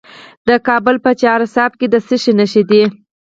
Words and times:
د 0.47 0.49
کابل 0.67 0.95
په 1.05 1.11
چهار 1.19 1.39
اسیاب 1.45 1.71
کې 1.79 1.87
د 1.89 1.95
څه 2.07 2.15
شي 2.21 2.31
نښې 2.39 2.63
دي؟ 2.69 2.83